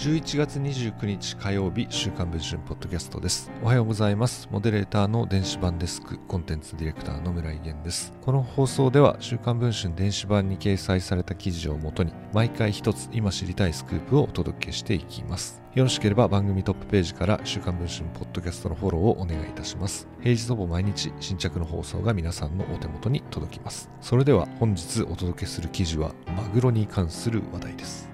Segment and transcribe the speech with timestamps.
[0.00, 3.50] 11月29日火曜日週刊文春ポッドキャストです。
[3.62, 4.48] おはようございます。
[4.50, 8.14] モデレーターの電子版デスクコンテンツディレクターの村井源です。
[8.22, 15.62] この放送では週刊文春電子版に掲載された記事をもとに毎回一つ今知りたいスクープをお届けしていきます。
[15.74, 20.08] よろしければ番組トップページから週刊文春ポッドキャストのフォローをお願いいたします。
[20.22, 23.90] 平日ほぼ毎日新着の放送が皆さんのお手元に届きます。
[24.00, 28.09] それでは本日お届けする記事はマグロに関する話題です。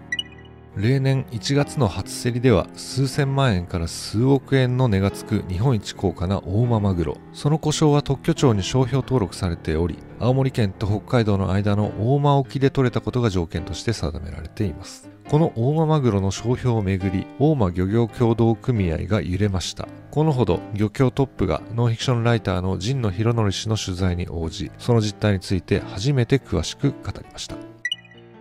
[0.77, 7.16] 例年1月の初競りでは数千万円から数億円の値がつく日本一高価な大間マグロ。
[7.33, 15.09] その故障は特許庁に商標登録されており青森県と北海道の間の大間沖で取れたことが条件として定められています。
[15.30, 19.88] この大間マグロの商標をめぐり大間漁業協同組合が揺れました。
[20.11, 27.66] このほど漁協トップがノンフィクションライターの神野博則氏の取材に応じその実態について初めて詳しく語りました。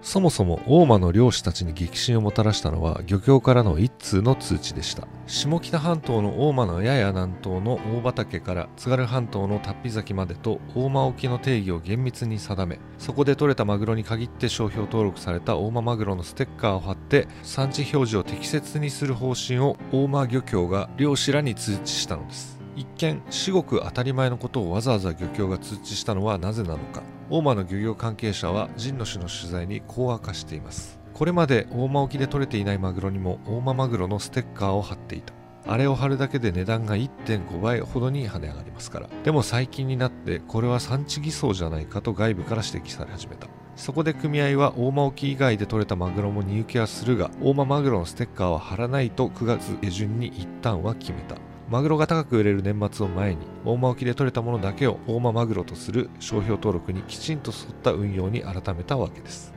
[0.06, 5.08] そもそも大間の漁師たちに激震をもたらしたのは漁協からの一通の通知でした。
[5.26, 22.55] 下北半島の大間のやや南東の大畑から津軽半島の達比崎までと大間沖の定義を厳密に定めそこで取れたマグロに限って商標登録された大間マグロのステッカーを貼って産地表示を適切にする方針を大間漁協が漁師らに通知したのです。
[22.76, 27.04] 一見至極当たり前のことをわざわざ漁協が通知したのはなぜなのか。
[27.30, 31.00] 大間の漁業関係者は神野氏の取材にこう明かしています。
[31.14, 35.34] これまで大間沖で取れていないマグロにも大間マグロのステッカーを貼っていた。
[35.68, 39.10] あれを貼るだけで値段が1.5倍ほどに跳ね上がりますから。
[39.24, 43.48] でも最近になってこれは産地偽装じゃないかと外部から指摘され始めた。
[43.76, 51.36] そこで組合は大間沖以外で取れたマグロも荷受けはするが大間マグロのステッカーは貼らないと9月下旬に一旦は決めた。
[51.68, 59.55] マグロが高く売れる年末を前に大間沖で取れたものだけを大間マグロとする商標登録にきちんと沿った運用に改めたわけです。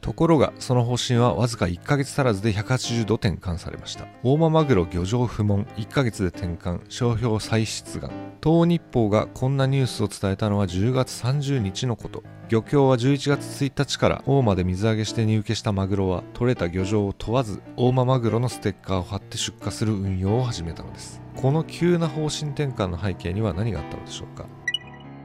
[0.00, 4.06] ところがその方針はわずか1ヶ月足らずで180度転換されました。
[4.22, 8.10] 大間マグロ漁場不問1ヶ月で転換商標再出願。
[8.42, 12.22] 東日報がこんなニュースを伝えたのは10月30日のこと。
[12.48, 21.20] 漁協は11月1日から大間で水揚げして入荷したマグロは取れた漁場を問わず大間マグロのステッカーを貼って出荷する運用を始めたのです。
[21.36, 24.46] この急な方針転換の背景には何があったのでしょうか。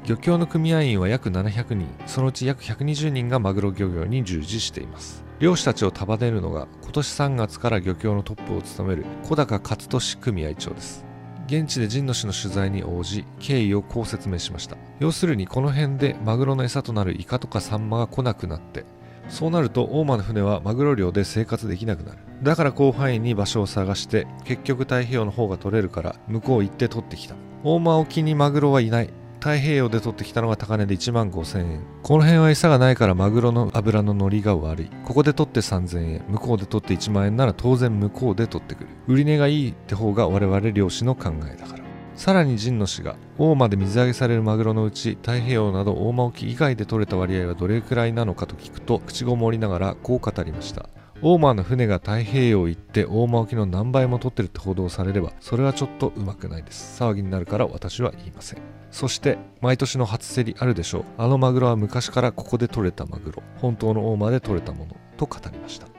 [0.06, 5.26] 漁協の組合員は約700人そのうち約120人がマグロ漁業に従事しています。
[5.40, 11.04] 漁師たちを束ねるのが今年3月から漁協のトップを務める小高勝利組合長です。
[11.48, 14.78] 現地で神野氏の取材に応じ経緯をこう説明しました。
[15.00, 18.86] 要するにこの辺でマグロの餌となるイカとかサンマが来なくなって
[19.28, 22.20] そうなると大間の船はマグロ漁で生活できなくなる。
[22.44, 27.34] だから広範囲に場所を探して結局太平洋の方が取れるから向こう行って取ってきた。
[27.64, 29.10] 大間沖にマグロはいない。
[29.46, 31.82] 太平洋で取ってきたのが高値で1万5000円。
[32.02, 34.90] この辺は餌がないからマグロの脂の乗りが悪い。
[35.06, 36.26] ここで取って3000円。
[36.30, 38.90] 向こうで取って1万円なら当然向こうで取ってくる。
[39.08, 41.84] 売値がいいって方が我々漁師の考えだから。
[42.16, 50.90] さらに神野氏が大間で水揚げされるマグロのうち太平洋など大間沖以外で取れた割合はどれくらいなのかと聞くと口ごもりながらこう語りました。
[51.22, 57.02] 大間の船が太平洋行って大間沖の何倍も取ってるって報道されればそれはちょっとうまくないです。
[57.02, 58.62] 騒ぎになるから私は言いません。
[58.92, 61.06] そして毎年の初競りあるでしょう。
[61.18, 63.44] あのマグロは昔からここで取れたマグロ。
[63.62, 64.96] 本当の大間で取れたもの。
[65.18, 65.95] と語りました。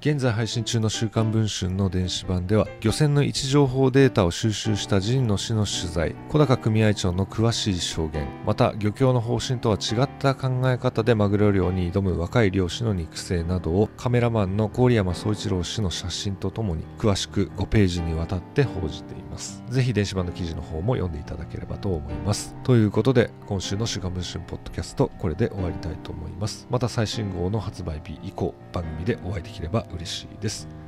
[0.00, 19.62] 現在配信中の週刊文春の電子版では漁船の位置情報データを収集した神野氏の取材小高組合長の詳しい証言また漁協の方針とは違った考え方でマグロ漁に挑む若い漁師の肉声などをカメラマンの郡山総一郎氏の写真とともに詳しく5ページにわたって報じています。
[19.68, 22.54] ぜひ電子版の記事の方も読んでいただければと思います。
[22.64, 26.66] ということで今週の週刊文春ポッドキャストこれで終わりたいと思います。
[26.70, 30.79] また最新号の発売日以降番組でお会いできれば嬉しいです。